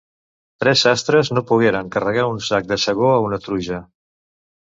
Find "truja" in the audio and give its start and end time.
3.49-3.85